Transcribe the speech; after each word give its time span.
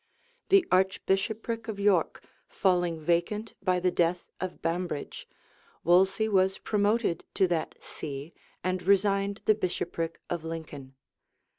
The 0.49 0.65
archbishopric 0.71 1.67
of 1.67 1.79
York 1.79 2.23
falling 2.47 2.99
vacant 2.99 3.53
by 3.61 3.79
the 3.79 3.91
death 3.91 4.31
of 4.41 4.59
Bambridge, 4.59 5.29
Wolsey 5.83 6.27
was 6.27 6.57
promoted 6.57 7.23
to 7.35 7.47
that 7.49 7.75
see, 7.79 8.33
and 8.63 8.81
resigned 8.81 9.41
the 9.45 9.53
bishopric 9.53 10.19
of 10.27 10.43
Lincoln. 10.43 10.95